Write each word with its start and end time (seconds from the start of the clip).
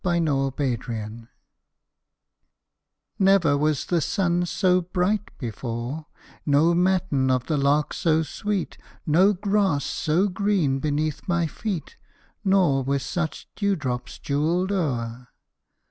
A 0.03 0.15
SUMMER 0.17 0.51
MORNING 0.87 1.27
Never 3.19 3.55
was 3.55 3.85
sun 4.03 4.47
so 4.47 4.81
bright 4.81 5.29
before, 5.37 6.07
No 6.43 6.73
matin 6.73 7.29
of 7.29 7.45
the 7.45 7.55
lark 7.55 7.93
so 7.93 8.23
sweet, 8.23 8.79
No 9.05 9.33
grass 9.33 9.85
so 9.85 10.27
green 10.27 10.79
beneath 10.79 11.27
my 11.27 11.45
feet, 11.45 11.97
Nor 12.43 12.81
with 12.81 13.03
such 13.03 13.47
dewdrops 13.55 14.17
jewelled 14.17 14.71
o'er. 14.71 15.27